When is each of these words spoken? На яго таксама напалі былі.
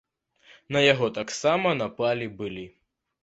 На 0.75 0.81
яго 0.93 1.09
таксама 1.17 1.75
напалі 1.83 2.31
былі. 2.43 2.65